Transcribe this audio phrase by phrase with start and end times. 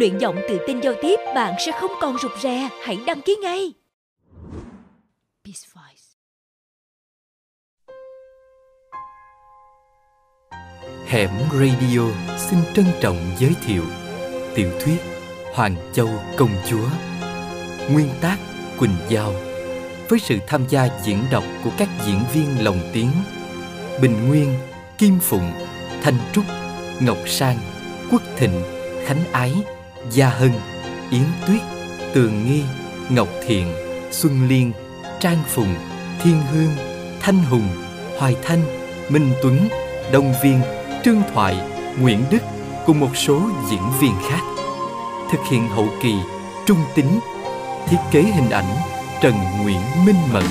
[0.00, 2.68] Luyện giọng tự tin giao tiếp, bạn sẽ không còn rụt rè.
[2.82, 3.72] Hãy đăng ký ngay.
[5.44, 6.04] Peace Voice.
[11.06, 12.00] Hẻm Radio
[12.38, 13.82] xin trân trọng giới thiệu
[14.54, 14.96] tiểu thuyết
[15.54, 16.88] Hoàng Châu Công Chúa
[17.92, 18.36] Nguyên tác
[18.78, 19.32] Quỳnh Giao
[20.08, 23.10] với sự tham gia diễn đọc của các diễn viên lồng tiếng
[24.02, 24.54] Bình Nguyên,
[24.98, 25.52] Kim Phụng,
[26.02, 26.44] Thanh Trúc,
[27.00, 27.58] Ngọc Sang,
[28.10, 28.62] Quốc Thịnh,
[29.06, 29.54] Khánh Ái,
[30.12, 30.52] Gia Hân,
[31.10, 31.60] Yến Tuyết,
[32.14, 32.62] Tường Nghi,
[33.10, 33.72] Ngọc Thiện,
[34.10, 34.72] Xuân Liên,
[35.20, 35.74] Trang Phùng,
[36.22, 36.70] Thiên Hương,
[37.20, 37.68] Thanh Hùng,
[38.18, 38.62] Hoài Thanh,
[39.08, 39.68] Minh Tuấn,
[40.12, 40.60] Đông Viên,
[41.04, 41.56] Trương Thoại,
[42.00, 42.42] Nguyễn Đức
[42.86, 44.40] cùng một số diễn viên khác.
[45.32, 46.14] Thực hiện hậu kỳ
[46.66, 47.20] Trung Tính,
[47.88, 48.76] thiết kế hình ảnh
[49.22, 50.44] Trần Nguyễn Minh Mẫn.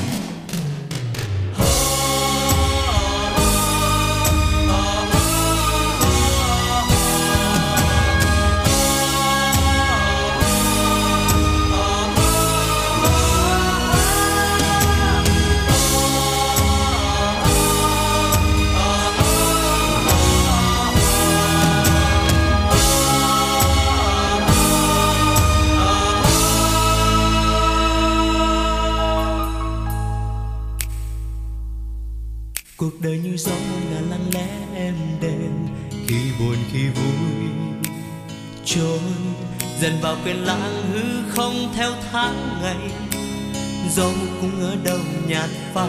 [43.96, 45.88] Dẫu cũng ở đâu nhạt phai.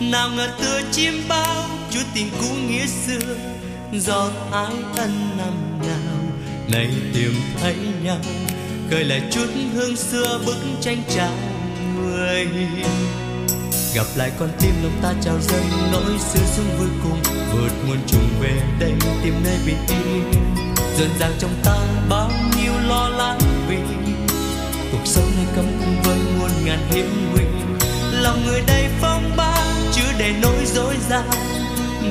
[0.00, 3.36] Nào ngờ tựa chim bao, chúa tình cũ nghĩa xưa.
[3.92, 6.16] Giọt ái thân năm nào,
[6.68, 8.18] nay tìm thấy nhau.
[8.90, 11.32] Khơi lại chút hương xưa, bức tranh chào
[11.96, 12.46] người.
[13.94, 17.22] Gặp lại con tim lòng ta trào dâng, nỗi xưa xuống vui cùng.
[17.52, 18.92] Vượt muôn trùng về đây,
[19.24, 20.32] tìm nơi bình yên.
[20.98, 21.76] Dần dàng trong ta
[22.08, 23.38] bao nhiêu lo lắng
[23.68, 23.76] vì
[24.92, 25.64] cuộc sống này cấm
[26.64, 27.44] ngàn hiểm nguy.
[28.12, 29.54] Lòng người đây phong ba
[29.92, 31.30] chứa đầy nỗi dối gian.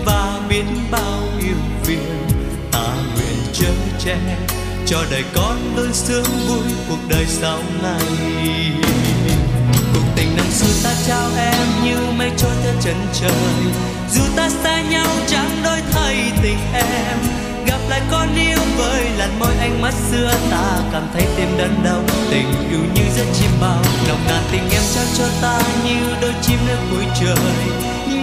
[0.06, 2.28] Và biết bao yêu phiền,
[2.72, 4.18] ta nguyện chớ che.
[4.86, 8.06] Cho đời con đôi sướng vui, cuộc đời sau này.
[9.94, 13.32] Cuộc tình năm xưa ta trao em như mây trôi theo chân trời.
[14.12, 19.40] Dù ta xa nhau, chẳng đổi thay tình em gặp lại con yêu với làn
[19.40, 22.02] môi ánh mắt xưa ta cảm thấy tim đớn đau.
[22.32, 26.34] Tình yêu như giấc chim bao, nồng nàn tình em trao cho ta như đôi
[26.42, 27.36] chim nơi cuối trời.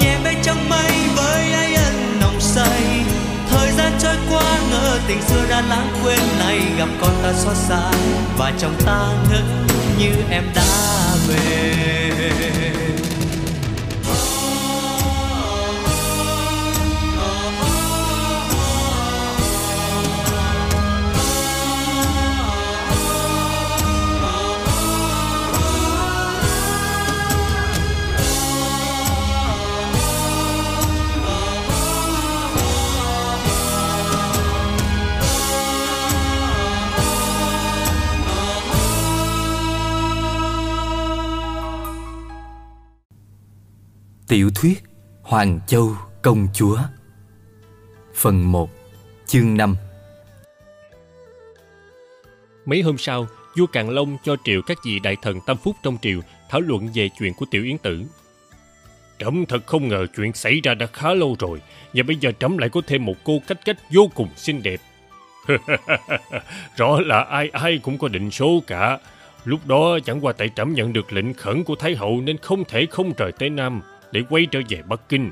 [0.00, 3.04] Nhẹ bay trong mây với ai ân nồng say.
[3.50, 7.56] Thời gian trôi qua ngỡ tình xưa đã lãng quên, nay gặp con ta xót
[7.56, 7.90] xa
[8.38, 9.42] và trong ta ngỡ
[9.98, 10.62] như em đã
[11.28, 12.89] về
[44.30, 44.82] Tiểu thuyết
[45.22, 46.78] Hoàng Châu Công Chúa
[48.14, 48.70] Phần 1
[49.26, 49.76] Chương 5
[52.66, 53.26] Mấy hôm sau,
[53.56, 56.20] vua Càn Long cho triệu các vị đại thần tâm phúc trong triều
[56.50, 58.02] thảo luận về chuyện của tiểu yến tử.
[59.18, 61.60] Trẫm thật không ngờ chuyện xảy ra đã khá lâu rồi,
[61.94, 64.80] và bây giờ trẫm lại có thêm một cô cách cách vô cùng xinh đẹp.
[66.76, 68.98] Rõ là ai ai cũng có định số cả.
[69.44, 72.64] Lúc đó chẳng qua tại trẫm nhận được lệnh khẩn của Thái Hậu nên không
[72.64, 73.82] thể không rời Tây Nam
[74.12, 75.30] để quay trở về Bắc Kinh.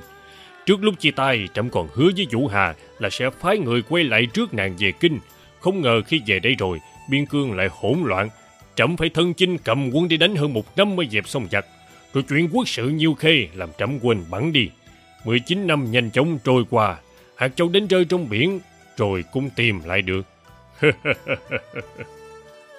[0.66, 4.05] Trước lúc chia tay, trẫm còn hứa với Vũ Hà là sẽ phái người quay
[4.05, 5.19] lại trước nàng về Kinh.
[5.61, 6.78] Không ngờ khi về đây rồi,
[7.11, 8.28] biên cương lại hỗn loạn.
[8.75, 11.66] Trẫm phải thân chinh cầm quân đi đánh hơn một năm mới dẹp xong giặc.
[12.15, 14.69] Rồi chuyện quốc sự nhiều khê làm trẫm quên bắn đi.
[15.25, 16.97] 19 năm nhanh chóng trôi qua,
[17.36, 18.60] hạt châu đến rơi trong biển,
[18.97, 20.22] rồi cũng tìm lại được.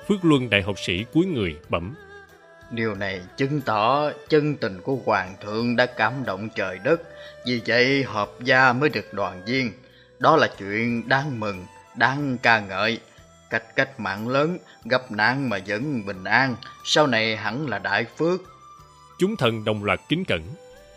[0.07, 1.95] Phước Luân đại học sĩ cuối người bẩm.
[2.71, 7.01] Điều này chứng tỏ chân tình của Hoàng thượng đã cảm động trời đất,
[7.45, 9.71] vì vậy hợp gia mới được đoàn viên.
[10.19, 12.99] Đó là chuyện đáng mừng, đáng ca ngợi.
[13.49, 18.05] Cách cách mạng lớn, gặp nạn mà vẫn bình an, sau này hẳn là đại
[18.17, 18.41] phước.
[19.19, 20.41] Chúng thần đồng loạt kính cẩn.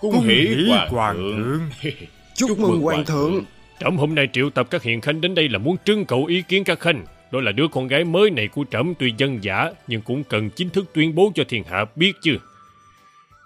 [0.01, 1.93] Cung hỷ hoàng thượng.
[2.35, 3.45] Chúc mừng hoàng thượng.
[3.81, 6.43] Trẫm hôm nay triệu tập các hiền khanh đến đây là muốn trưng cầu ý
[6.49, 7.05] kiến các khanh.
[7.33, 10.51] Đó là đứa con gái mới này của trẫm tuy dân giả nhưng cũng cần
[10.51, 12.39] chính thức tuyên bố cho thiên hạ biết chứ.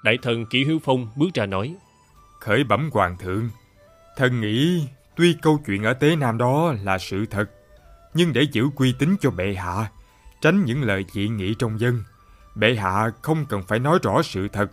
[0.04, 1.74] Đại thần Kỷ Hiếu Phong bước ra nói.
[2.40, 3.50] Khởi bẩm hoàng thượng.
[4.16, 4.86] Thần nghĩ
[5.16, 7.50] tuy câu chuyện ở Tế Nam đó là sự thật,
[8.14, 9.90] nhưng để giữ uy tín cho bệ hạ,
[10.40, 12.02] tránh những lời dị nghị trong dân.
[12.54, 14.70] Bệ hạ không cần phải nói rõ sự thật,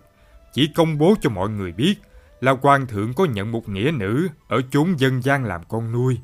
[0.53, 1.95] chỉ công bố cho mọi người biết
[2.41, 6.17] là hoàng thượng có nhận một nghĩa nữ ở chốn dân gian làm con nuôi.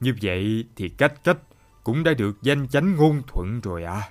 [0.00, 1.36] Như vậy thì cách cách
[1.86, 4.02] cũng đã được danh chánh ngôn thuận rồi à.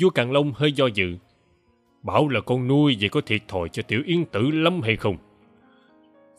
[0.00, 1.16] Vua Càn Long hơi do dự.
[2.02, 5.16] Bảo là con nuôi vậy có thiệt thòi cho tiểu yến tử lắm hay không?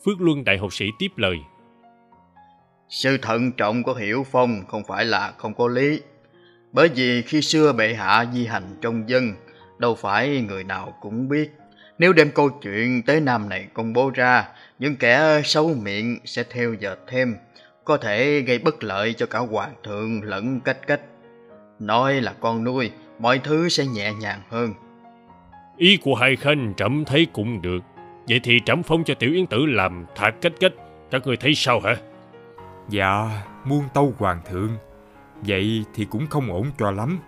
[0.04, 1.36] Phước Luân đại học sĩ tiếp lời.
[2.88, 6.00] Sự thận trọng của Hiểu Phong không phải là không có lý.
[6.72, 9.32] Bởi vì khi xưa bệ hạ di hành trong dân,
[9.78, 11.50] đâu phải người nào cũng biết.
[11.98, 14.48] Nếu đem câu chuyện tới Nam này công bố ra,
[14.78, 17.36] những kẻ xấu miệng sẽ theo dệt thêm,
[17.88, 21.00] có thể gây bất lợi cho cả hoàng thượng lẫn cách cách.
[21.78, 24.72] Nói là con nuôi, mọi thứ sẽ nhẹ nhàng hơn.
[25.76, 27.78] Ý của hai khanh trẫm thấy cũng được.
[28.28, 30.72] Vậy thì trẫm phong cho tiểu yến tử làm thạc cách cách.
[31.10, 31.96] Các người thấy sao hả?
[32.88, 34.70] Dạ, muôn tâu hoàng thượng.
[35.36, 37.18] Vậy thì cũng không ổn cho lắm.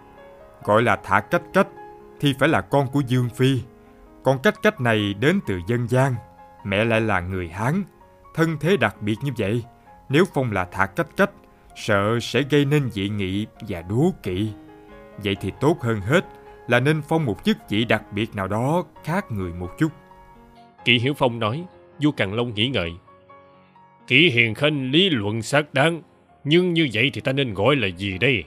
[0.64, 1.68] Gọi là thả cách cách
[2.20, 3.60] thì phải là con của Dương Phi.
[4.24, 6.14] Còn cách cách này đến từ dân gian.
[6.64, 7.82] Mẹ lại là người Hán.
[8.34, 9.64] Thân thế đặc biệt như vậy.
[10.10, 11.30] Nếu phong là thả cách cách,
[11.76, 14.50] sợ sẽ gây nên dị nghị và đố kỵ.
[15.24, 16.24] Vậy thì tốt hơn hết
[16.68, 19.88] là nên phong một chức vị đặc biệt nào đó khác người một chút.
[20.84, 21.64] Kỵ Hiểu Phong nói,
[22.02, 22.92] vua Càn Long nghĩ ngợi.
[24.06, 26.02] Kỵ Hiền Khanh lý luận xác đáng,
[26.44, 28.44] nhưng như vậy thì ta nên gọi là gì đây?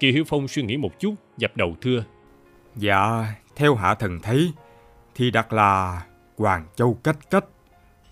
[0.00, 2.04] Kỳ Hiểu Phong suy nghĩ một chút, dập đầu thưa.
[2.76, 3.26] Dạ,
[3.56, 4.52] theo hạ thần thấy,
[5.14, 6.02] thì đặt là
[6.38, 7.44] Hoàng Châu Cách Cách.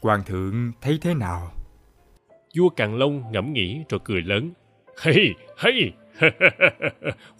[0.00, 1.50] Hoàng thượng thấy thế nào?
[2.56, 4.50] Vua Càn Long ngẫm nghĩ rồi cười lớn.
[4.97, 5.93] Hay, hay!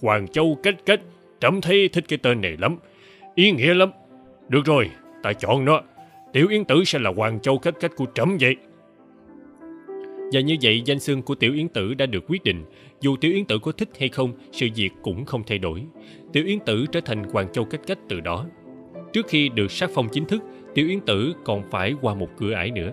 [0.03, 1.01] Hoàng Châu Cách Cách,
[1.41, 2.77] trẫm thấy thích cái tên này lắm.
[3.35, 3.91] Ý nghĩa lắm.
[4.49, 4.91] Được rồi,
[5.23, 5.83] ta chọn nó.
[6.33, 8.57] Tiểu Yến Tử sẽ là Hoàng Châu Cách Cách của trẫm vậy.
[10.33, 12.65] Và như vậy danh xưng của Tiểu Yến Tử đã được quyết định.
[13.01, 15.83] Dù Tiểu Yến Tử có thích hay không, sự việc cũng không thay đổi.
[16.33, 18.47] Tiểu Yến Tử trở thành Hoàng Châu Cách Cách từ đó.
[19.13, 20.43] Trước khi được sắc phong chính thức,
[20.75, 22.93] Tiểu Yến Tử còn phải qua một cửa ải nữa.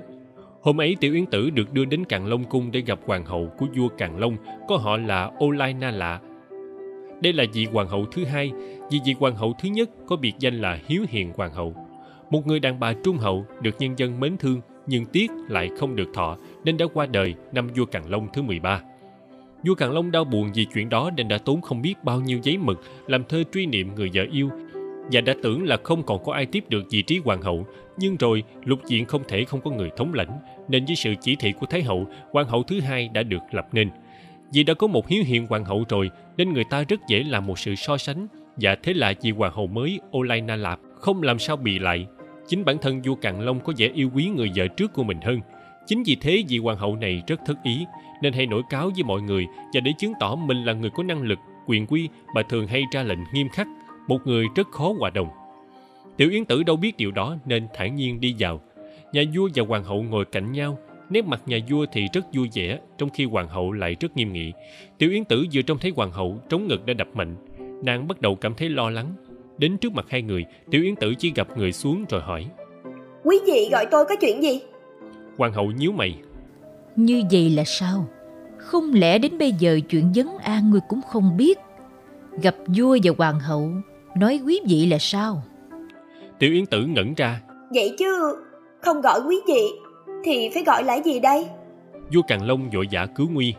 [0.68, 3.52] Hôm ấy Tiểu Yến Tử được đưa đến Càn Long Cung để gặp hoàng hậu
[3.58, 4.38] của vua Càn Long,
[4.68, 6.20] có họ là Olai Na Lạ.
[7.22, 8.52] Đây là vị hoàng hậu thứ hai,
[8.92, 11.76] vì vị hoàng hậu thứ nhất có biệt danh là Hiếu Hiền Hoàng hậu.
[12.30, 15.96] Một người đàn bà trung hậu được nhân dân mến thương nhưng tiếc lại không
[15.96, 18.82] được thọ nên đã qua đời năm vua Càn Long thứ 13.
[19.66, 22.40] Vua Càn Long đau buồn vì chuyện đó nên đã tốn không biết bao nhiêu
[22.44, 24.50] giấy mực làm thơ truy niệm người vợ yêu
[25.12, 28.18] và đã tưởng là không còn có ai tiếp được vị trí hoàng hậu nhưng
[28.18, 31.52] rồi, lục diện không thể không có người thống lãnh, nên với sự chỉ thị
[31.52, 33.90] của thái hậu, hoàng hậu thứ hai đã được lập nên.
[34.54, 37.48] Vì đã có một hiếu hiền hoàng hậu rồi, nên người ta rất dễ làm
[37.48, 38.28] một sự so sánh.
[38.56, 42.08] Và thế là vị hoàng hậu mới Olaina Lạp không làm sao bị lại.
[42.48, 45.22] Chính bản thân vua Càn Long có vẻ yêu quý người vợ trước của mình
[45.22, 45.40] hơn.
[45.88, 47.86] Chính vì thế vị hoàng hậu này rất thất ý,
[48.22, 51.04] nên hay nổi cáo với mọi người và để chứng tỏ mình là người có
[51.04, 53.68] năng lực, quyền quy bà thường hay ra lệnh nghiêm khắc.
[54.08, 55.28] Một người rất khó hòa đồng
[56.18, 58.62] tiểu yến tử đâu biết điều đó nên thản nhiên đi vào.
[59.14, 60.78] Nhà vua và hoàng hậu ngồi cạnh nhau
[61.10, 64.34] nét mặt nhà vua thì rất vui vẻ trong khi hoàng hậu lại rất nghiêm
[64.34, 64.54] nghị.
[64.98, 67.36] Tiểu yến tử vừa trông thấy hoàng hậu trống ngực đã đập mạnh.
[67.84, 69.14] Nàng bắt đầu cảm thấy lo lắng.
[69.58, 72.46] Đến trước mặt hai người tiểu yến tử chỉ gặp người xuống rồi hỏi.
[73.24, 74.62] Quý vị gọi tôi có chuyện gì?
[75.38, 76.16] Hoàng hậu nhíu mày.
[76.96, 78.08] Như vậy là sao?
[78.58, 81.58] Không lẽ đến bây giờ chuyện vấn an người cũng không biết?
[82.42, 83.72] Gặp vua và hoàng hậu
[84.16, 85.44] nói quý vị là sao
[86.40, 87.42] tiểu yến tử ngẩn ra.
[87.74, 88.36] Vậy chứ
[88.82, 89.62] không gọi quý vị
[90.24, 91.48] thì phải gọi là gì đây?
[92.14, 93.54] Vua càn long vội vã cứu nguy.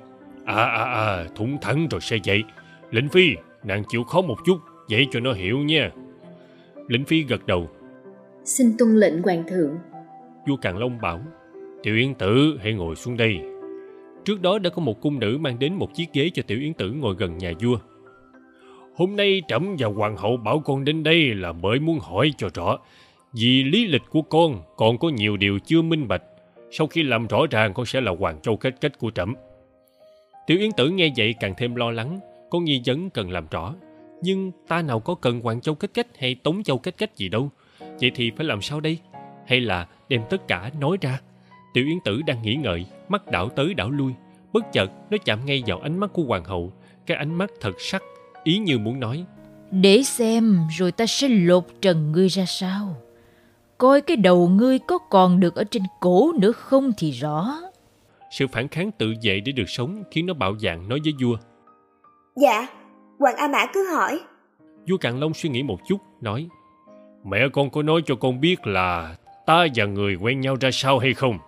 [0.45, 2.43] À à à thủng thẳng rồi sẽ vậy.
[2.91, 3.31] Lĩnh phi
[3.65, 4.59] nàng chịu khó một chút
[4.89, 5.91] dạy cho nó hiểu nha.
[6.89, 7.69] Lĩnh phi gật đầu.
[8.45, 9.79] Xin tuân lệnh hoàng thượng.
[10.47, 11.21] Vua càn long bảo
[11.83, 13.39] tiểu yến tử hãy ngồi xuống đây.
[14.25, 16.75] Trước đó đã có một cung nữ mang đến một chiếc ghế cho tiểu yến
[16.75, 17.79] tử ngồi gần nhà vua
[18.99, 22.49] hôm nay trẫm và hoàng hậu bảo con đến đây là bởi muốn hỏi cho
[22.55, 22.79] rõ,
[23.33, 26.23] vì lý lịch của con còn có nhiều điều chưa minh bạch.
[26.71, 29.35] Sau khi làm rõ ràng, con sẽ là hoàng châu kết kết của trẫm.
[30.47, 32.19] Tiểu yến tử nghe vậy càng thêm lo lắng
[32.51, 33.75] có nghi vấn cần làm rõ.
[34.23, 37.29] Nhưng ta nào có cần hoàng châu kết kết hay tống châu kết kết gì
[37.29, 37.51] đâu.
[38.01, 38.99] Vậy thì phải làm sao đây?
[39.47, 41.21] Hay là đem tất cả nói ra?
[41.75, 44.13] Tiểu yến tử đang nghĩ ngợi, mắt đảo tới đảo lui.
[44.53, 46.73] Bất chợt, nó chạm ngay vào ánh mắt của hoàng hậu.
[47.07, 48.03] Cái ánh mắt thật sắc
[48.45, 49.25] ý như muốn nói
[49.71, 52.97] để xem rồi ta sẽ lột trần ngươi ra sao.
[53.79, 57.55] Coi cái đầu ngươi có còn được ở trên cổ nữa không thì rõ.
[58.31, 61.37] Sự phản kháng tự vệ để được sống khiến nó bạo dạn nói với vua.
[62.37, 62.67] Dạ
[63.19, 64.21] hoàng a mã cứ hỏi.
[64.89, 66.49] Vua càn long suy nghĩ một chút nói
[67.25, 69.17] mẹ con có nói cho con biết là
[69.47, 71.39] ta và người quen nhau ra sao hay không?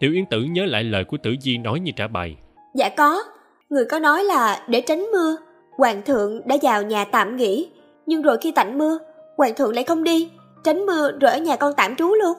[0.00, 2.36] Tiểu yến tử nhớ lại lời của tử di nói như trả bài.
[2.74, 3.22] Dạ có
[3.70, 5.36] Người có nói là để tránh mưa,
[5.76, 7.70] hoàng thượng đã vào nhà tạm nghỉ,
[8.06, 8.98] nhưng rồi khi tạnh mưa,
[9.36, 10.30] hoàng thượng lại không đi,
[10.64, 12.36] tránh mưa rồi ở nhà con tạm trú luôn.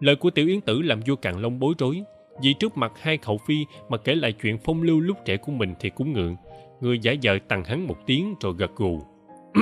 [0.00, 2.02] Lời của tiểu yến tử làm vua Càn Long bối rối,
[2.42, 5.52] vì trước mặt hai khẩu phi mà kể lại chuyện phong lưu lúc trẻ của
[5.52, 6.36] mình thì cũng ngượng.
[6.80, 9.00] Người giả vờ tặng hắn một tiếng rồi gật gù.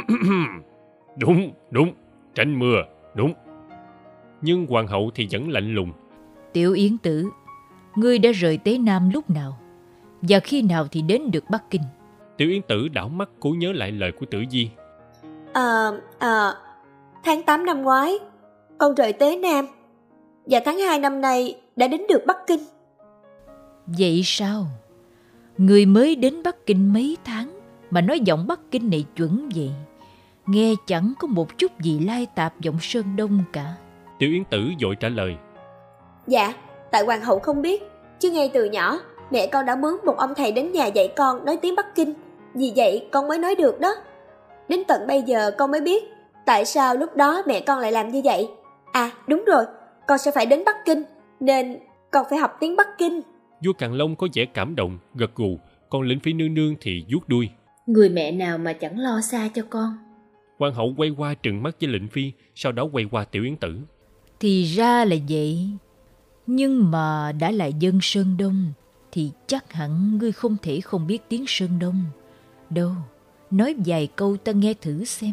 [1.19, 1.93] đúng, đúng,
[2.35, 2.83] tránh mưa,
[3.15, 3.33] đúng.
[4.43, 5.93] Nhưng hoàng hậu thì vẫn lạnh lùng.
[6.53, 7.25] Tiểu Yến Tử,
[7.97, 9.59] ngươi đã rời Tế Nam lúc nào?
[10.23, 11.83] Và khi nào thì đến được Bắc Kinh?
[12.37, 14.71] Tiểu Yến Tử đảo mắt cố nhớ lại lời của Tử Di.
[15.53, 16.55] À, à,
[17.25, 18.19] tháng 8 năm ngoái,
[18.79, 19.67] con rời Tế Nam.
[20.47, 22.61] Và tháng 2 năm nay đã đến được Bắc Kinh.
[23.87, 24.67] Vậy sao?
[25.59, 29.71] Người mới đến Bắc Kinh mấy tháng mà nói giọng Bắc Kinh này chuẩn vậy.
[30.47, 33.75] Nghe chẳng có một chút gì lai tạp giọng Sơn Đông cả.
[34.19, 35.37] Tiểu Yến Tử vội trả lời.
[36.27, 36.55] Dạ,
[36.91, 37.83] tại hoàng hậu không biết,
[38.19, 38.99] chứ ngay từ nhỏ,
[39.31, 42.15] mẹ con đã mướn một ông thầy đến nhà dạy con nói tiếng Bắc Kinh.
[42.57, 43.95] Vì vậy con mới nói được đó.
[44.69, 46.05] Đến tận bây giờ con mới biết
[46.47, 48.49] tại sao lúc đó mẹ con lại làm như vậy.
[48.93, 49.65] À đúng rồi,
[50.07, 51.03] con sẽ phải đến Bắc Kinh,
[51.41, 51.79] nên
[52.11, 53.21] con phải học tiếng Bắc Kinh.
[53.65, 55.59] Vua Càn Long có vẻ cảm động, gật gù,
[55.91, 57.49] còn lĩnh phi nương nương thì vuốt đuôi.
[57.87, 59.97] Người mẹ nào mà chẳng lo xa cho con.
[60.59, 63.57] Hoàng hậu quay qua trừng mắt với lĩnh phi, sau đó quay qua tiểu yến
[63.57, 63.79] tử.
[64.41, 65.69] Thì ra là vậy.
[66.47, 68.73] Nhưng mà đã là dân Sơn Đông,
[69.13, 72.05] thì chắc hẳn ngươi không thể không biết tiếng Sơn Đông.
[72.71, 72.91] Đâu,
[73.51, 75.33] nói vài câu ta nghe thử xem.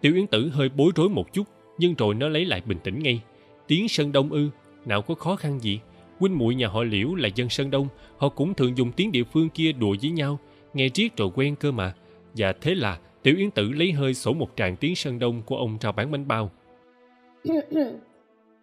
[0.00, 1.44] Tiểu Yến Tử hơi bối rối một chút,
[1.78, 3.22] nhưng rồi nó lấy lại bình tĩnh ngay.
[3.66, 4.48] Tiếng Sơn Đông ư,
[4.84, 5.80] nào có khó khăn gì.
[6.18, 9.24] Huynh muội nhà họ Liễu là dân Sơn Đông, họ cũng thường dùng tiếng địa
[9.32, 10.38] phương kia đùa với nhau,
[10.74, 11.94] nghe riết rồi quen cơ mà.
[12.34, 15.56] Và thế là Tiểu Yến Tử lấy hơi sổ một tràng tiếng Sơn Đông của
[15.56, 16.50] ông rao bán bánh bao.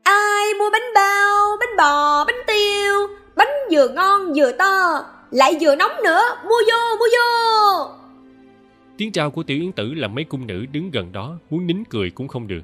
[0.04, 2.94] Ai mua bánh bao, bánh bò, bánh tiêu,
[3.36, 7.88] bánh vừa ngon vừa to, lại vừa nóng nữa, mua vô, mua vô.
[8.98, 11.84] Tiếng trao của Tiểu Yến Tử làm mấy cung nữ đứng gần đó muốn nín
[11.90, 12.62] cười cũng không được.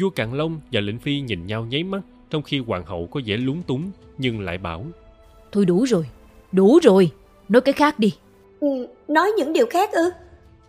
[0.00, 3.20] Vua Càn Long và lệnh phi nhìn nhau nháy mắt trong khi hoàng hậu có
[3.26, 4.86] vẻ lúng túng nhưng lại bảo
[5.52, 6.06] Thôi đủ rồi,
[6.52, 7.10] đủ rồi,
[7.48, 8.14] nói cái khác đi.
[8.60, 10.10] Ừ, nói những điều khác ư?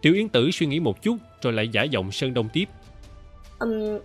[0.02, 2.66] Tiểu Yến Tử suy nghĩ một chút rồi lại giả giọng Sơn Đông tiếp.
[3.60, 4.00] Um,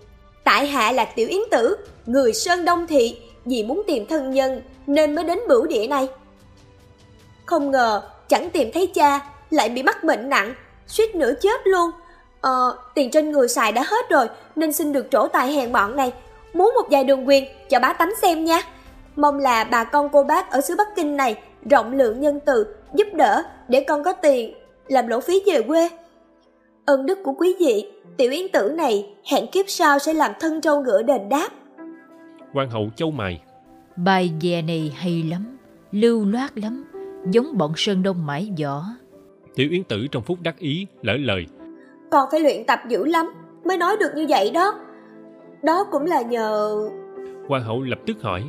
[0.44, 4.60] tại hạ là Tiểu Yến Tử, người Sơn Đông Thị, vì muốn tìm thân nhân
[4.86, 6.08] nên mới đến bửu địa này.
[7.46, 9.20] Không ngờ chẳng tìm thấy cha,
[9.50, 10.54] lại bị mắc bệnh nặng,
[10.86, 11.90] suýt nữa chết luôn.
[12.40, 15.96] Ờ, tiền trên người xài đã hết rồi nên xin được trổ tài hèn mọn
[15.96, 16.12] này.
[16.52, 18.60] Muốn một vài đường quyền cho bá tánh xem nha.
[19.16, 21.36] Mong là bà con cô bác ở xứ Bắc Kinh này
[21.70, 24.54] rộng lượng nhân từ, giúp đỡ để con có tiền
[24.88, 25.88] làm lỗ phí về quê.
[26.86, 30.60] Ơn đức của quý vị, tiểu yến tử này hẹn kiếp sau sẽ làm thân
[30.60, 31.48] trâu ngựa đền đáp.
[32.52, 33.42] Hoàng hậu châu mày.
[33.96, 35.58] Bài về này hay lắm,
[35.92, 36.84] lưu loát lắm,
[37.30, 38.82] giống bọn Sơn Đông mãi võ.
[39.54, 41.46] Tiểu Yến Tử trong phút đắc ý, lỡ lời.
[42.10, 43.32] Còn phải luyện tập dữ lắm,
[43.64, 44.74] mới nói được như vậy đó.
[45.62, 46.76] Đó cũng là nhờ...
[47.48, 48.44] Hoàng hậu lập tức hỏi.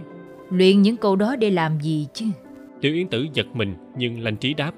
[0.50, 2.25] Luyện những câu đó để làm gì chứ?
[2.82, 4.72] Tiểu Yến Tử giật mình nhưng lanh trí đáp.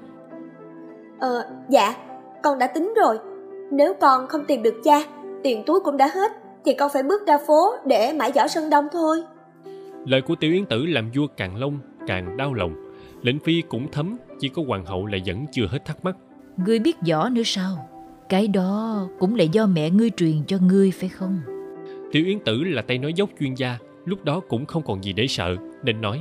[1.20, 1.94] Ờ, dạ,
[2.42, 3.18] con đã tính rồi.
[3.72, 5.02] Nếu con không tìm được cha,
[5.42, 6.32] tiền túi cũng đã hết,
[6.64, 9.22] thì con phải bước ra phố để mãi giỏ Sơn Đông thôi.
[10.06, 12.85] Lời của Tiểu Yến Tử làm vua càng long càng đau lòng.
[13.26, 16.16] Lệnh Phi cũng thấm, chỉ có Hoàng hậu lại vẫn chưa hết thắc mắc.
[16.56, 17.88] Ngươi biết võ nữa sao?
[18.28, 21.40] Cái đó cũng là do mẹ ngươi truyền cho ngươi phải không?
[22.12, 25.12] Tiểu Yến Tử là tay nói dốc chuyên gia, lúc đó cũng không còn gì
[25.12, 26.20] để sợ, nên nói.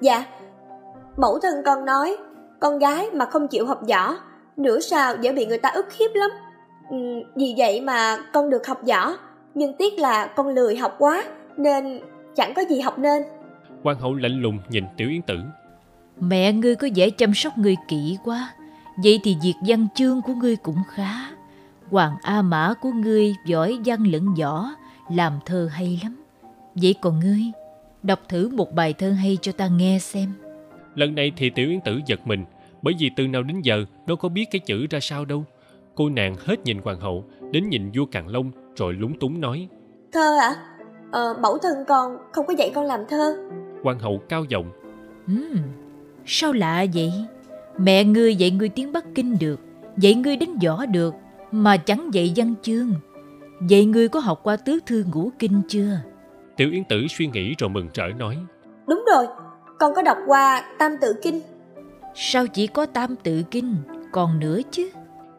[0.00, 0.24] Dạ,
[1.16, 2.16] mẫu thân con nói,
[2.60, 4.14] con gái mà không chịu học võ,
[4.56, 6.30] nửa sao dễ bị người ta ức hiếp lắm.
[6.90, 6.96] Ừ,
[7.36, 9.12] vì vậy mà con được học võ,
[9.54, 11.24] nhưng tiếc là con lười học quá,
[11.56, 12.00] nên
[12.34, 13.22] chẳng có gì học nên.
[13.82, 15.36] Hoàng hậu lạnh lùng nhìn Tiểu Yến Tử.
[16.20, 18.54] Mẹ ngươi có vẻ chăm sóc ngươi kỹ quá,
[18.96, 21.12] vậy thì việc văn chương của ngươi cũng khá.
[21.90, 24.70] Hoàng A Mã của ngươi giỏi văn lẫn võ,
[25.10, 26.16] làm thơ hay lắm.
[26.74, 27.40] Vậy còn ngươi,
[28.02, 30.32] đọc thử một bài thơ hay cho ta nghe xem.
[30.94, 32.44] Lần này thì Tiểu Yến Tử giật mình,
[32.82, 35.44] bởi vì từ nào đến giờ đâu có biết cái chữ ra sao đâu.
[35.94, 39.68] Cô nàng hết nhìn hoàng hậu, đến nhìn vua Càn Long rồi lúng túng nói.
[40.12, 40.48] Thơ ạ?
[40.48, 40.56] À?
[41.10, 43.36] Ờ, mẫu thân con không có dạy con làm thơ.
[43.82, 44.70] Hoàng hậu cao giọng.
[45.32, 45.56] Uhm,
[46.26, 47.12] sao lạ vậy?
[47.78, 49.60] Mẹ ngươi dạy ngươi tiếng Bắc Kinh được,
[49.96, 51.14] dạy ngươi đánh võ được,
[51.50, 52.94] mà chẳng dạy văn chương.
[53.60, 55.98] Vậy ngươi có học qua tứ thư ngũ kinh chưa?
[56.56, 58.36] Tiểu Yến Tử suy nghĩ rồi mừng rỡ nói.
[58.86, 59.26] Đúng rồi,
[59.78, 61.40] con có đọc qua Tam Tự Kinh.
[62.14, 63.76] Sao chỉ có Tam Tự Kinh,
[64.12, 64.90] còn nữa chứ?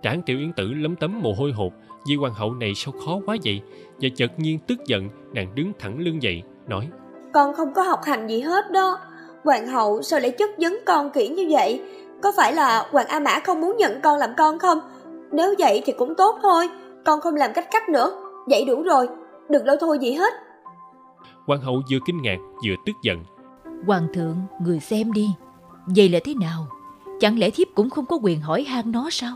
[0.03, 1.73] Tráng Tiểu Yến Tử lấm tấm mồ hôi hột,
[2.09, 3.61] vì hoàng hậu này sao khó quá vậy?
[4.01, 6.89] Và chợt nhiên tức giận, nàng đứng thẳng lưng dậy, nói.
[7.33, 8.99] Con không có học hành gì hết đó.
[9.47, 11.81] Hoàng hậu sao lại chất vấn con kỹ như vậy?
[12.23, 14.79] Có phải là Hoàng A Mã không muốn nhận con làm con không?
[15.31, 16.69] Nếu vậy thì cũng tốt thôi,
[17.05, 18.11] con không làm cách cách nữa.
[18.49, 19.07] Vậy đủ rồi,
[19.49, 20.33] đừng lâu thôi gì hết.
[21.45, 22.37] Hoàng hậu vừa kinh ngạc
[22.67, 23.23] vừa tức giận.
[23.85, 25.29] Hoàng thượng, người xem đi.
[25.85, 26.67] Vậy là thế nào?
[27.19, 29.35] Chẳng lẽ thiếp cũng không có quyền hỏi han nó sao?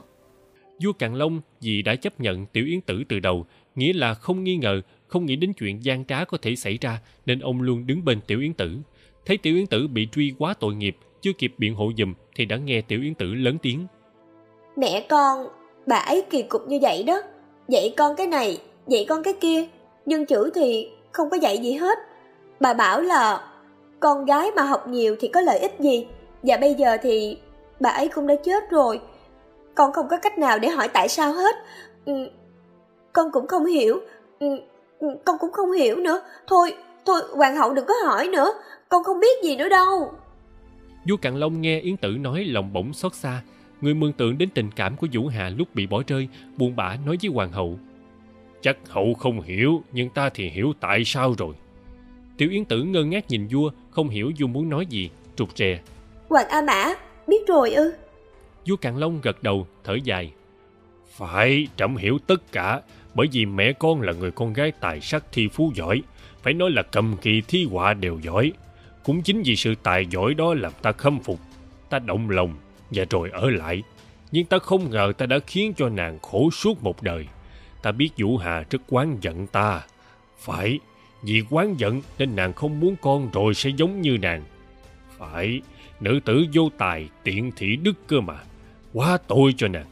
[0.84, 4.44] Vua Càn Long vì đã chấp nhận Tiểu Yến Tử từ đầu, nghĩa là không
[4.44, 7.88] nghi ngờ, không nghĩ đến chuyện gian trá có thể xảy ra, nên ông luôn
[7.88, 8.78] đứng bên Tiểu Yến Tử.
[9.32, 12.46] Thấy Tiểu Yến Tử bị truy quá tội nghiệp, chưa kịp biện hộ dùm thì
[12.46, 13.88] đã nghe Tiểu Yến Tử lớn tiếng.
[14.76, 15.48] Mẹ con,
[15.86, 17.22] bà ấy kỳ cục như vậy đó.
[17.68, 19.66] Dạy con cái này, dạy con cái kia.
[20.06, 21.98] Nhưng chữ thì không có dạy gì hết.
[22.60, 23.52] Bà bảo là
[24.00, 26.08] con gái mà học nhiều thì có lợi ích gì.
[26.44, 27.38] Và bây giờ thì
[27.80, 29.02] bà ấy cũng đã chết rồi.
[29.76, 31.56] Con không có cách nào để hỏi tại sao hết.
[32.06, 32.14] Ừ,
[33.14, 34.00] con cũng không hiểu.
[34.40, 34.48] Ừ,
[35.00, 36.22] ừ con cũng không hiểu nữa.
[36.48, 38.54] Thôi, thôi, hoàng hậu đừng có hỏi nữa.
[38.92, 40.14] Con không biết gì nữa đâu.
[41.08, 43.42] Vua Càn Long nghe Yến Tử nói lòng bỗng xót xa.
[43.82, 46.98] Người mường tượng đến tình cảm của Vũ Hà lúc bị bỏ rơi, buồn bã
[47.06, 47.80] nói với hoàng hậu.
[48.62, 51.56] Chắc hậu không hiểu, nhưng ta thì hiểu tại sao rồi.
[52.38, 55.82] Tiểu Yến Tử ngơ ngác nhìn vua, không hiểu vua muốn nói gì, trục rè.
[56.30, 56.94] Hoàng A Mã,
[57.28, 57.94] biết rồi ư?
[58.68, 60.32] Vua Càn Long gật đầu, thở dài.
[61.12, 62.82] Phải, trẫm hiểu tất cả,
[63.14, 66.02] bởi vì mẹ con là người con gái tài sắc thi phú giỏi,
[66.42, 68.52] phải nói là cầm kỳ thi họa đều giỏi.
[69.04, 71.40] Cũng chính vì sự tài giỏi đó làm ta khâm phục,
[71.90, 72.56] ta động lòng
[72.92, 73.84] và rồi ở lại.
[74.32, 77.28] Nhưng ta không ngờ ta đã khiến cho nàng khổ suốt một đời.
[77.82, 79.82] Ta biết Vũ Hà rất quán giận ta.
[80.40, 80.80] Phải,
[81.24, 84.44] vì quán giận nên nàng không muốn con rồi sẽ giống như nàng.
[85.18, 85.62] Phải,
[86.00, 88.40] nữ tử vô tài tiện thị đức cơ mà.
[88.94, 89.86] Quá tội cho nàng.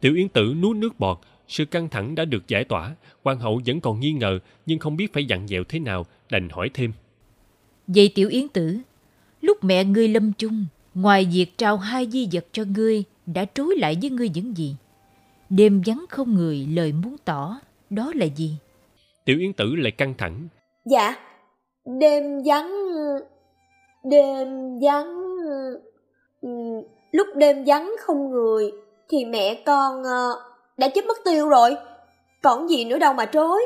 [0.00, 1.18] Tiểu Yến Tử nuốt nước bọt,
[1.48, 2.94] sự căng thẳng đã được giải tỏa.
[3.22, 6.48] Hoàng hậu vẫn còn nghi ngờ nhưng không biết phải dặn dẹo thế nào, đành
[6.48, 6.92] hỏi thêm.
[7.94, 8.76] Vậy Tiểu Yến Tử,
[9.40, 13.76] lúc mẹ ngươi lâm chung, ngoài việc trao hai di vật cho ngươi, đã trối
[13.76, 14.76] lại với ngươi những gì?
[15.50, 18.56] Đêm vắng không người lời muốn tỏ, đó là gì?
[19.24, 20.48] Tiểu Yến Tử lại căng thẳng.
[20.90, 21.16] Dạ,
[22.00, 22.72] đêm vắng...
[24.10, 24.48] Đêm
[24.82, 25.06] vắng...
[26.40, 26.48] Ừ,
[27.12, 28.72] lúc đêm vắng không người,
[29.08, 30.38] thì mẹ con uh,
[30.78, 31.76] đã chết mất tiêu rồi.
[32.42, 33.60] Còn gì nữa đâu mà trối.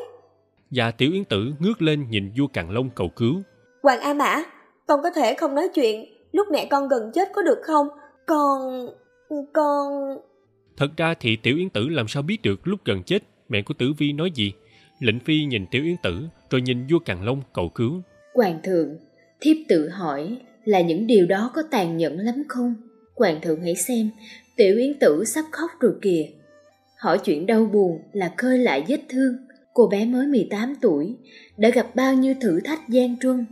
[0.71, 3.35] Và Tiểu Yến Tử ngước lên nhìn vua Càn Long cầu cứu.
[3.83, 4.43] Hoàng A Mã,
[4.87, 7.89] con có thể không nói chuyện lúc mẹ con gần chết có được không?
[8.27, 8.87] Con...
[9.53, 9.93] con...
[10.77, 13.75] Thật ra thì Tiểu Yến Tử làm sao biết được lúc gần chết mẹ của
[13.79, 14.53] Tử Vi nói gì.
[15.01, 18.03] Lệnh Phi nhìn Tiểu Yến Tử rồi nhìn vua Càn Long cầu cứu.
[18.35, 18.97] Hoàng thượng,
[19.41, 22.75] thiếp tự hỏi là những điều đó có tàn nhẫn lắm không?
[23.15, 24.11] Hoàng thượng hãy xem,
[24.57, 26.27] Tiểu Yến Tử sắp khóc rồi kìa.
[26.99, 29.37] Hỏi chuyện đau buồn là khơi lại vết thương.
[29.75, 31.17] Cô bé mới 18 tuổi,
[31.57, 33.47] đã gặp bao nhiêu thử thách gian truân,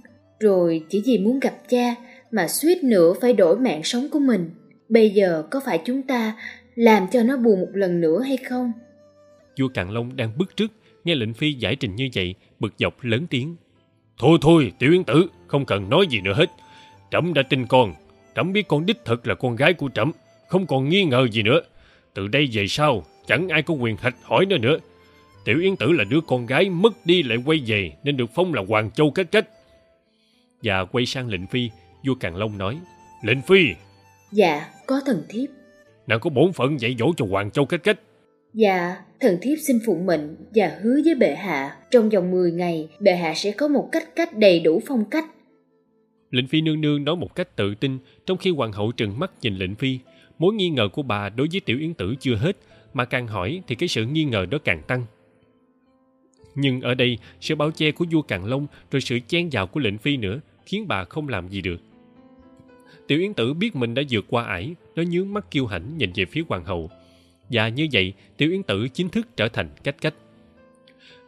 [0.44, 1.94] rồi chỉ vì muốn gặp cha
[2.30, 4.50] mà suýt nữa phải đổi mạng sống của mình.
[4.88, 6.36] Bây giờ có phải chúng ta
[6.74, 8.72] làm cho nó buồn một lần nữa hay không?
[9.60, 10.72] Vua Càn Long đang bức trước,
[11.04, 13.56] nghe lệnh phi giải trình như vậy, bực dọc lớn tiếng.
[14.18, 16.50] Thôi thôi, tiểu yến tử, không cần nói gì nữa hết.
[17.10, 17.94] Trẫm đã tin con,
[18.36, 20.12] trẫm biết con đích thực là con gái của trẫm,
[20.48, 21.60] không còn nghi ngờ gì nữa.
[22.14, 24.76] Từ đây về sau, chẳng ai có quyền hạch hỏi nữa nữa.
[25.44, 28.54] Tiểu Yến Tử là đứa con gái mất đi lại quay về nên được phong
[28.54, 29.48] là Hoàng Châu Cách Cách.
[30.64, 31.70] Và quay sang lệnh phi,
[32.06, 32.78] vua Càn Long nói,
[33.22, 33.74] Lệnh phi!
[34.32, 35.48] Dạ, có thần thiếp.
[36.06, 38.00] Nàng có bổn phận dạy dỗ cho Hoàng Châu Cách Cách.
[38.54, 42.88] Dạ, thần thiếp xin phụng mệnh và hứa với bệ hạ, trong vòng 10 ngày,
[43.00, 45.24] bệ hạ sẽ có một cách cách đầy đủ phong cách.
[46.30, 49.30] Lệnh phi nương nương nói một cách tự tin, trong khi hoàng hậu trừng mắt
[49.42, 49.98] nhìn lệnh phi.
[50.38, 52.56] Mối nghi ngờ của bà đối với tiểu yến tử chưa hết,
[52.94, 55.04] mà càng hỏi thì cái sự nghi ngờ đó càng tăng.
[56.54, 59.80] Nhưng ở đây, sự bao che của vua Càn Long rồi sự chen vào của
[59.80, 61.80] lệnh phi nữa khiến bà không làm gì được.
[63.06, 66.12] Tiểu Yến Tử biết mình đã vượt qua ải, nó nhướng mắt kiêu hãnh nhìn
[66.14, 66.90] về phía hoàng hậu.
[67.50, 70.14] Và như vậy, Tiểu Yến Tử chính thức trở thành cách cách.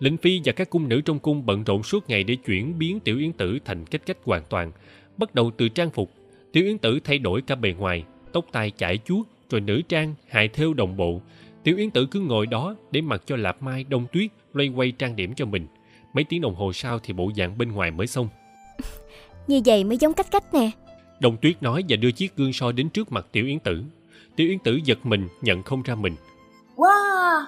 [0.01, 3.01] Lệnh Phi và các cung nữ trong cung bận rộn suốt ngày để chuyển biến
[3.01, 4.72] Tiểu Yến Tử thành cách cách hoàn toàn.
[5.16, 6.12] Bắt đầu từ trang phục,
[6.53, 10.14] Tiểu Yến Tử thay đổi cả bề ngoài, tóc tai chải chuốt, rồi nữ trang,
[10.29, 11.20] hài thêu đồng bộ.
[11.62, 14.92] Tiểu Yến Tử cứ ngồi đó để mặc cho Lạp Mai, Đông Tuyết loay quay
[14.92, 15.66] trang điểm cho mình.
[16.14, 18.29] Mấy tiếng đồng hồ sau thì bộ dạng bên ngoài mới xong.
[19.46, 20.70] Như vậy mới giống cách cách nè.
[21.20, 23.82] Đông Tuyết nói và đưa chiếc gương soi đến trước mặt Tiểu Yến Tử.
[24.37, 26.16] Tiểu Yến Tử giật mình, nhận không ra mình.
[26.76, 27.44] Wow,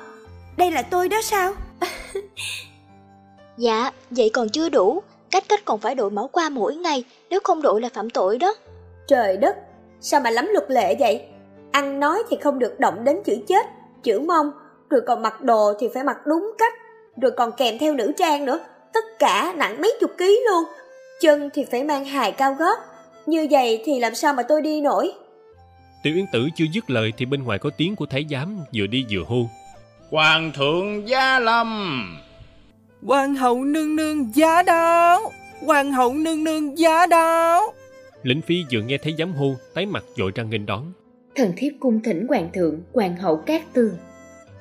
[0.56, 1.54] đây là tôi đó sao?
[3.56, 5.02] dạ, vậy còn chưa đủ.
[5.30, 8.38] Cách cách còn phải đội máu qua mỗi ngày, nếu không đội là phạm tội
[8.38, 8.54] đó.
[9.06, 9.56] Trời đất,
[10.00, 11.22] sao mà lắm luật lệ vậy?
[11.72, 13.66] Ăn nói thì không được động đến chữ chết,
[14.02, 14.50] chữ mông,
[14.90, 16.72] rồi còn mặc đồ thì phải mặc đúng cách,
[17.22, 18.60] rồi còn kèm theo nữ trang nữa,
[18.92, 20.64] tất cả nặng mấy chục ký luôn.
[21.20, 22.78] Chân thì phải mang hài cao gót,
[23.26, 25.12] như vậy thì làm sao mà tôi đi nổi?
[26.02, 28.86] Tiểu Yến Tử chưa dứt lời thì bên ngoài có tiếng của thái giám vừa
[28.86, 29.46] đi vừa hô.
[30.10, 32.02] Hoàng thượng Gia Lâm.
[33.02, 35.32] Hoàng hậu nương nương giá đáo.
[35.66, 37.72] Hoàng hậu nương nương giá đáo.
[38.22, 40.92] Lĩnh Phi vừa nghe thấy giám hô Tái mặt dội ra nghênh đón.
[41.34, 43.96] Thần thiếp cung thỉnh hoàng thượng Hoàng hậu cát tường.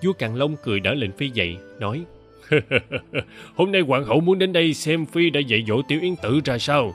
[0.03, 2.05] Vua Càn Long cười đỡ Lĩnh Phi dậy Nói
[3.55, 6.39] Hôm nay hoàng hậu muốn đến đây xem Phi đã dạy dỗ Tiểu Yến Tử
[6.45, 6.93] ra sao.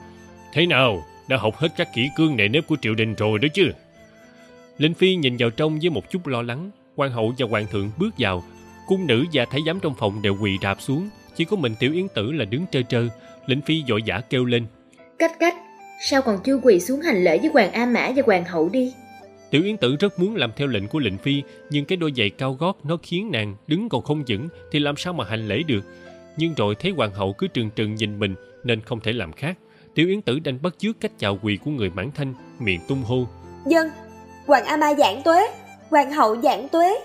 [0.52, 3.48] Thế nào, Đã học hết các kỹ cương nề nếp của triều đình rồi đó
[3.54, 3.70] chứ?
[4.78, 6.70] Linh Phi nhìn vào trong với một chút lo lắng.
[6.96, 8.44] Hoàng hậu và hoàng thượng bước vào.
[8.86, 11.08] Cung nữ và thái giám trong phòng đều quỳ rạp xuống.
[11.36, 13.08] Chỉ có mình Tiểu Yến Tử là đứng trơ trơ.
[13.46, 14.66] Linh Phi vội vã kêu lên.
[15.18, 15.54] Cách cách,
[16.04, 18.92] Sao còn chưa quỳ xuống hành lễ với hoàng A Mã và hoàng hậu đi?
[19.52, 22.30] Tiểu Yến Tử rất muốn làm theo lệnh của lệnh phi, nhưng cái đôi giày
[22.30, 25.62] cao gót nó khiến nàng đứng còn không vững thì làm sao mà hành lễ
[25.66, 25.80] được.
[26.36, 28.34] Nhưng rồi thấy hoàng hậu cứ trừng trừng nhìn mình
[28.64, 29.58] nên không thể làm khác.
[29.94, 33.02] Tiểu Yến Tử đành bắt chước cách chào quỳ của người mãn thanh, miệng tung
[33.02, 33.26] hô.
[33.66, 33.88] Dân,
[34.46, 35.50] hoàng A Ma giảng tuế,
[35.90, 37.00] hoàng hậu giảng tuế.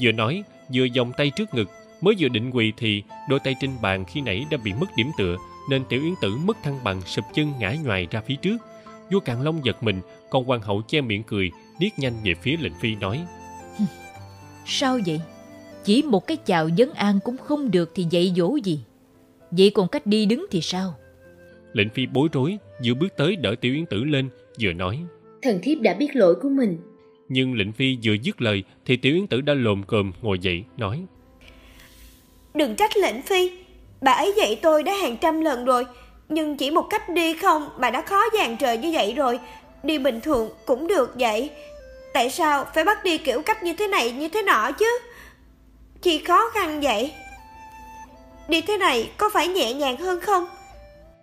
[0.00, 0.42] Vừa nói,
[0.74, 1.68] vừa vòng tay trước ngực,
[2.00, 5.10] mới vừa định quỳ thì đôi tay trên bàn khi nãy đã bị mất điểm
[5.18, 5.36] tựa,
[5.70, 8.56] nên Tiểu Yến Tử mất thăng bằng sụp chân ngã nhoài ra phía trước.
[9.12, 11.50] Vua Càn Long giật mình, còn hoàng hậu che miệng cười,
[11.82, 13.20] liếc nhanh về phía lệnh phi nói
[14.66, 15.20] Sao vậy?
[15.84, 18.80] Chỉ một cái chào vấn an cũng không được thì dạy dỗ gì?
[19.50, 20.94] Vậy còn cách đi đứng thì sao?
[21.72, 24.28] Lệnh phi bối rối, vừa bước tới đỡ tiểu yến tử lên,
[24.60, 24.98] vừa nói
[25.42, 26.78] Thần thiếp đã biết lỗi của mình.
[27.28, 30.64] Nhưng lệnh phi vừa dứt lời thì tiểu yến tử đã lồm cồm ngồi dậy,
[30.76, 31.04] nói
[32.54, 33.50] Đừng trách lệnh phi,
[34.00, 35.86] bà ấy dạy tôi đã hàng trăm lần rồi,
[36.28, 39.38] nhưng chỉ một cách đi không mà đã khó dàn trời như vậy rồi,
[39.82, 41.50] đi bình thường cũng được vậy.
[42.14, 44.98] Tại sao phải bắt đi kiểu cách như thế này như thế nọ chứ?
[46.02, 47.12] Chi khó khăn vậy?
[48.48, 50.44] Đi thế này có phải nhẹ nhàng hơn không?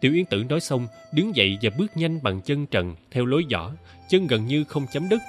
[0.01, 3.43] Tiểu Yến Tử nói xong, đứng dậy và bước nhanh bằng chân trần theo lối
[3.49, 3.71] giỏ,
[4.09, 5.19] chân gần như không chấm đất.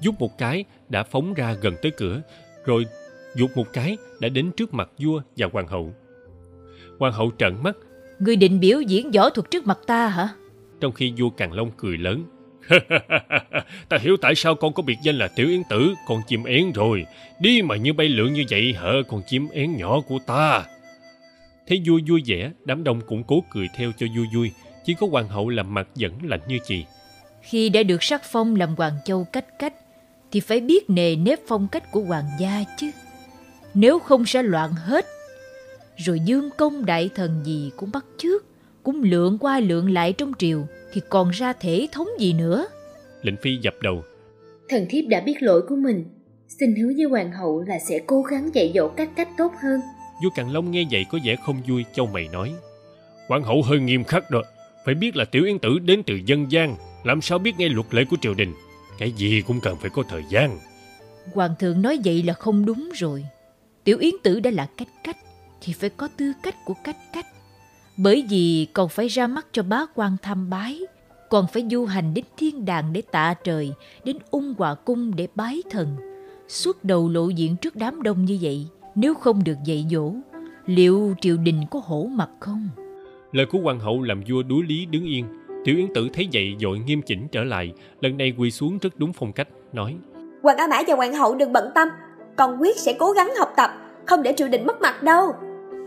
[0.00, 2.22] Giúp một cái đã phóng ra gần tới cửa,
[2.64, 2.86] rồi
[3.36, 5.94] dục một cái đã đến trước mặt vua và hoàng hậu.
[6.98, 7.76] Hoàng hậu trợn mắt.
[8.18, 10.28] Ngươi định biểu diễn võ thuật trước mặt ta hả?
[10.80, 12.24] Trong khi vua Càn Long cười lớn.
[13.88, 16.72] ta hiểu tại sao con có biệt danh là Tiểu Yến Tử, con chim én
[16.72, 17.06] rồi.
[17.40, 20.64] Đi mà như bay lượn như vậy hở con chim én nhỏ của ta.
[21.66, 24.50] Thấy vui vui vẻ, đám đông cũng cố cười theo cho vui vui.
[24.84, 26.84] Chỉ có hoàng hậu làm mặt vẫn lạnh như chì.
[27.42, 29.74] Khi đã được sắc phong làm hoàng châu cách cách,
[30.32, 32.90] thì phải biết nề nếp phong cách của hoàng gia chứ.
[33.74, 35.06] Nếu không sẽ loạn hết.
[35.96, 38.46] Rồi dương công đại thần gì cũng bắt trước,
[38.82, 42.66] cũng lượn qua lượn lại trong triều thì còn ra thể thống gì nữa.
[43.22, 44.02] Lệnh Phi dập đầu.
[44.68, 46.04] Thần thiếp đã biết lỗi của mình.
[46.48, 49.80] Xin hứa với hoàng hậu là sẽ cố gắng dạy dỗ các cách tốt hơn.
[50.22, 52.54] Vua Càn Long nghe vậy có vẻ không vui, châu mày nói.
[53.28, 54.42] Hoàng hậu hơi nghiêm khắc rồi.
[54.84, 57.94] Phải biết là tiểu yến tử đến từ dân gian, làm sao biết nghe luật
[57.94, 58.54] lệ của triều đình.
[58.98, 60.58] Cái gì cũng cần phải có thời gian.
[61.34, 63.24] Hoàng thượng nói vậy là không đúng rồi.
[63.84, 65.16] Tiểu yến tử đã là cách cách,
[65.60, 67.26] thì phải có tư cách của cách cách.
[67.96, 70.80] Bởi vì còn phải ra mắt cho bá quan tham bái,
[71.30, 73.72] còn phải du hành đến thiên đàng để tạ trời,
[74.04, 75.96] đến ung hòa cung để bái thần.
[76.48, 80.12] Suốt đầu lộ diện trước đám đông như vậy, nếu không được dạy dỗ,
[80.66, 82.68] liệu triều đình có hổ mặt không?
[83.32, 85.26] Lời của hoàng hậu làm vua đuối lý đứng yên.
[85.64, 88.98] Tiểu Yến Tử thấy vậy dội nghiêm chỉnh trở lại, lần này quỳ xuống rất
[88.98, 89.96] đúng phong cách, nói
[90.42, 91.88] Hoàng A Mã và Hoàng hậu đừng bận tâm,
[92.36, 93.70] con quyết sẽ cố gắng học tập,
[94.06, 95.32] không để triều đình mất mặt đâu.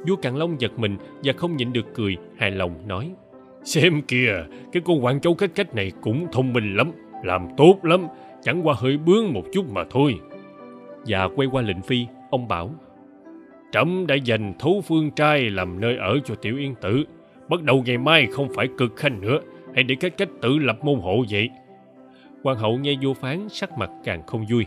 [0.08, 3.12] Vua Càn Long giật mình và không nhịn được cười, hài lòng nói
[3.64, 4.34] Xem kìa,
[4.72, 6.92] cái cô Hoàng Châu cách cách này cũng thông minh lắm,
[7.24, 8.08] làm tốt lắm,
[8.42, 10.16] chẳng qua hơi bướng một chút mà thôi.
[11.08, 12.72] Và quay qua lệnh phi, ông bảo
[13.72, 17.04] Trẫm đã dành thấu phương trai làm nơi ở cho tiểu yên tử.
[17.50, 19.40] Bắt đầu ngày mai không phải cực khanh nữa,
[19.76, 21.50] hãy để cách cách tự lập môn hộ vậy.
[22.44, 24.66] Hoàng hậu nghe vua phán sắc mặt càng không vui.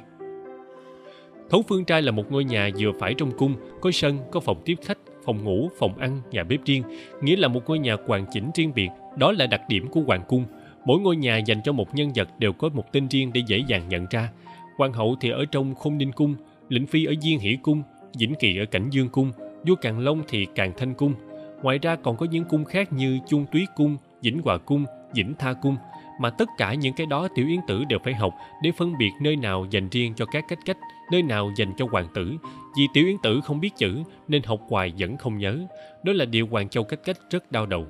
[1.50, 4.62] Thấu phương trai là một ngôi nhà vừa phải trong cung, có sân, có phòng
[4.64, 6.82] tiếp khách, phòng ngủ, phòng ăn, nhà bếp riêng,
[7.22, 8.88] nghĩa là một ngôi nhà hoàn chỉnh riêng biệt.
[9.16, 10.44] Đó là đặc điểm của hoàng cung.
[10.84, 13.58] Mỗi ngôi nhà dành cho một nhân vật đều có một tên riêng để dễ
[13.66, 14.28] dàng nhận ra.
[14.76, 16.34] Hoàng hậu thì ở trong khôn ninh cung,
[16.68, 17.82] lĩnh phi ở diên hỷ cung,
[18.18, 19.32] Vĩnh Kỳ ở Cảnh Dương Cung,
[19.66, 21.14] vua Càn Long thì Càn Thanh Cung.
[21.62, 25.34] Ngoài ra còn có những cung khác như Chung Túy Cung, Vĩnh Hòa Cung, Vĩnh
[25.38, 25.76] Tha Cung.
[26.22, 29.10] Mà tất cả những cái đó Tiểu Yến Tử đều phải học để phân biệt
[29.20, 30.76] nơi nào dành riêng cho các cách cách,
[31.12, 32.36] nơi nào dành cho hoàng tử.
[32.76, 35.58] Vì Tiểu Yến Tử không biết chữ nên học hoài vẫn không nhớ.
[36.02, 37.86] Đó là điều Hoàng Châu cách cách rất đau đầu.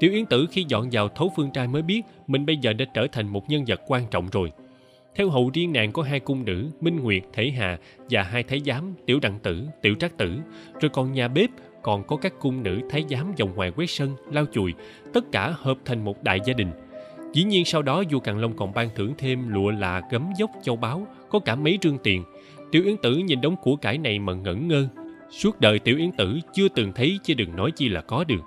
[0.00, 2.84] Tiểu Yến Tử khi dọn vào thấu phương trai mới biết mình bây giờ đã
[2.94, 4.52] trở thành một nhân vật quan trọng rồi.
[5.14, 7.78] Theo hậu riêng nàng có hai cung nữ, Minh Nguyệt, Thể Hà
[8.10, 10.38] và hai thái giám, Tiểu Đặng Tử, Tiểu Trác Tử.
[10.80, 11.50] Rồi còn nhà bếp,
[11.82, 14.74] còn có các cung nữ thái giám vòng ngoài quét sân, lau chùi,
[15.12, 16.70] tất cả hợp thành một đại gia đình.
[17.32, 20.50] Dĩ nhiên sau đó vua Càn Long còn ban thưởng thêm lụa là gấm dốc
[20.62, 22.24] châu báu, có cả mấy trương tiền.
[22.70, 24.88] Tiểu Yến Tử nhìn đống của cải này mà ngẩn ngơ.
[25.30, 28.40] Suốt đời Tiểu Yến Tử chưa từng thấy chứ đừng nói chi là có được.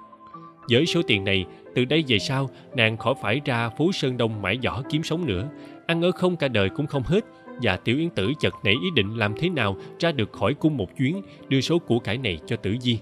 [0.70, 4.42] Với số tiền này, từ đây về sau, nàng khỏi phải ra phố Sơn Đông
[4.42, 5.50] mãi giỏ kiếm sống nữa.
[5.88, 7.26] Ăn ở không cả đời cũng không hết,
[7.62, 10.78] và Tiểu Yến Tử chợt nảy ý định làm thế nào ra được khỏi cung
[10.78, 13.00] một chuyến, đưa số của cải này cho Tử Di.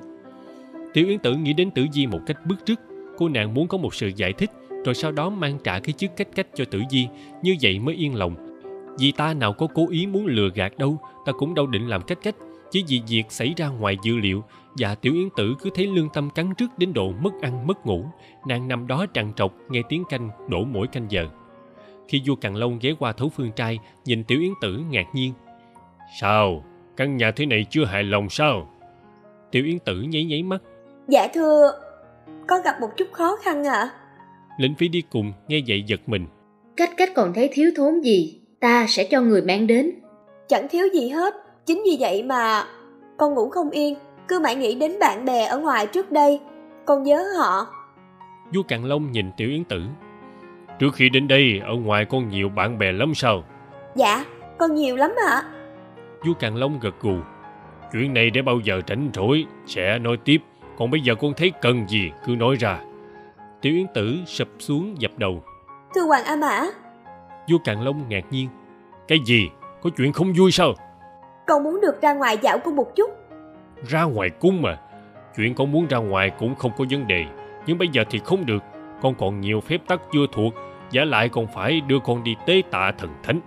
[0.94, 2.80] Tiểu Yến Tử nghĩ đến Tử Di một cách bức rứt,
[3.18, 4.52] cô nàng muốn có một sự giải thích,
[4.86, 7.08] rồi sau đó mang trả cái chức cách cách cho Tử Di,
[7.42, 8.36] như vậy mới yên lòng.
[9.00, 12.02] Vì ta nào có cố ý muốn lừa gạt đâu, ta cũng đâu định làm
[12.02, 12.36] cách cách,
[12.72, 14.44] chỉ vì việc xảy ra ngoài dự liệu
[14.78, 17.86] và Tiểu Yến Tử cứ thấy lương tâm cắn trước đến độ mất ăn mất
[17.86, 18.06] ngủ,
[18.48, 21.28] nàng nằm đó trằn trọc nghe tiếng canh đổ mỗi canh giờ.
[22.08, 25.34] Khi vua Càn Long ghé qua thấu phương trai, nhìn Tiểu Yến Tử ngạc nhiên.
[26.22, 26.63] Sao?
[26.98, 28.70] Căn nhà thế này chưa hài lòng sao?
[29.52, 30.62] Tiểu Yến Tử nháy nháy mắt.
[31.08, 31.72] Dạ thưa,
[32.48, 33.74] có gặp một chút khó khăn ạ.
[33.74, 33.98] À?
[34.60, 36.28] Lĩnh Phi đi cùng, nghe vậy giật mình.
[36.78, 39.91] Cách cách còn thấy thiếu thốn gì, ta sẽ cho người mang đến.
[40.48, 41.34] Chẳng thiếu gì hết,
[41.65, 42.63] chính vì vậy mà
[43.17, 43.95] con ngủ không yên,
[44.28, 46.39] cứ mãi nghĩ đến bạn bè ở ngoài trước đây,
[46.86, 47.67] con nhớ họ.
[48.54, 49.82] Vua Càn Long nhìn Tiểu Yến Tử,
[50.80, 53.43] Trước khi đến đây, ở ngoài con nhiều bạn bè lắm sao?
[53.95, 54.26] Dạ,
[54.58, 55.43] con nhiều lắm ạ.
[56.26, 57.15] Vua Càng Long gật gù.
[57.93, 60.41] Chuyện này để bao giờ tránh rỗi, sẽ nói tiếp.
[60.78, 62.80] Còn bây giờ con thấy cần gì, cứ nói ra.
[63.62, 65.43] Tiểu Yến Tử sập xuống dập đầu.
[65.95, 66.63] Thưa Hoàng A Mã.
[67.50, 68.50] Vua Càng Long ngạc nhiên.
[69.08, 69.50] Cái gì?
[69.82, 70.74] Có chuyện không vui sao?
[71.48, 73.10] Con muốn được ra ngoài dạo cung một chút.
[73.88, 74.80] Ra ngoài cung mà.
[75.38, 77.26] Chuyện con muốn ra ngoài cũng không có vấn đề.
[77.65, 78.63] Nhưng bây giờ thì không được.
[79.02, 80.54] Con còn nhiều phép tắc chưa thuộc
[80.91, 83.39] Giả lại còn phải đưa con đi tế tạ thần thánh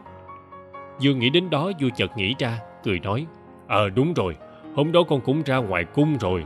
[1.02, 3.26] Vừa nghĩ đến đó vua chợt nghĩ ra Cười nói
[3.68, 4.36] Ờ đúng rồi
[4.76, 6.44] Hôm đó con cũng ra ngoài cung rồi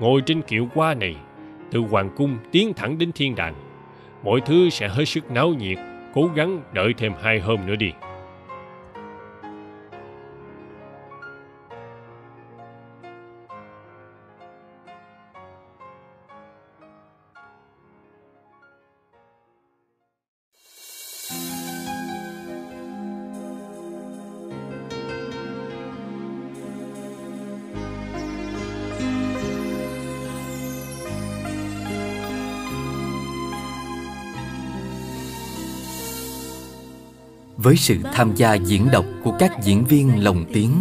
[0.00, 1.16] Ngồi trên kiệu qua này
[1.72, 3.54] từ hoàng cung tiến thẳng đến thiên đàng.
[4.24, 5.78] Mọi thứ sẽ hết sức náo nhiệt,
[6.14, 7.92] Cố gắng đợi thêm hai hôm nữa đi.
[37.62, 40.72] Với sự tham gia diễn đọc của các diễn viên lồng tiếng,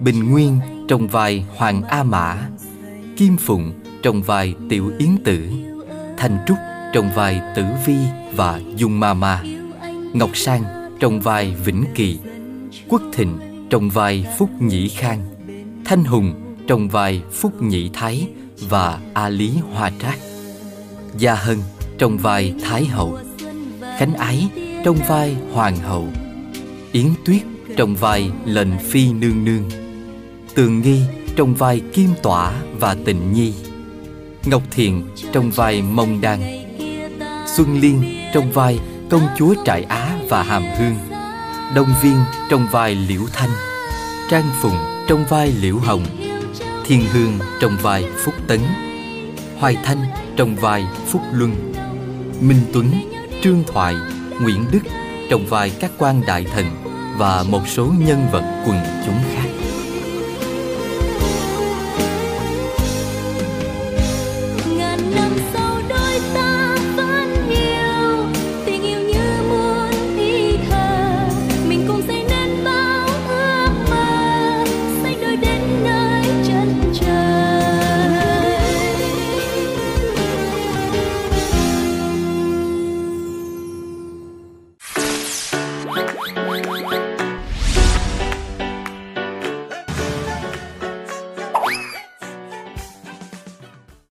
[0.00, 2.48] Bình Nguyên trong vai Hoàng A Mã,
[3.16, 3.72] Kim Phụng
[4.02, 5.48] trong vai Tiểu Yến Tử,
[6.16, 6.56] Thanh Trúc
[6.92, 7.96] trong vai Tử Vi
[8.36, 9.42] và Dung Ma Ma,
[10.12, 10.64] Ngọc Sang
[11.00, 12.18] trong vai Vĩnh Kỳ,
[12.88, 13.38] Quốc Thịnh
[13.70, 15.20] trong vai Phúc Nhĩ Khang,
[15.84, 18.28] Thanh Hùng trong vai Phúc Nhĩ Thái
[18.68, 20.18] và A Lý Hoa Trác,
[21.18, 21.58] Gia Hân
[21.98, 23.18] trong vai Thái Hậu,
[23.98, 24.48] Khánh Ái
[24.84, 26.08] trong vai hoàng hậu.
[26.92, 27.42] Yến tuyết
[27.76, 29.70] trong vai lệnh phi nương nương.
[30.54, 31.00] Tường nghi
[31.36, 33.54] trong vai kim tỏa và tịnh nhi.
[34.44, 36.40] Ngọc thiền trong vai mông đan.
[37.46, 38.02] Xuân liên
[38.34, 40.96] trong vai công chúa trại á và hàm hương.
[41.74, 42.16] Đông viên
[42.50, 43.50] trong vai liễu thanh.
[44.30, 44.76] Trang phùng
[45.08, 46.06] trong vai liễu hồng.
[46.84, 48.60] Thiên hương trong vai phúc tấn.
[49.58, 49.98] Hoài thanh
[50.36, 51.72] trong vai phúc luân.
[52.40, 52.90] Minh tuấn,
[53.42, 53.94] trương thoại
[54.42, 54.82] Nguyễn Đức
[55.30, 56.66] trong vai các quan đại thần
[57.18, 59.53] và một số nhân vật quần chúng khác.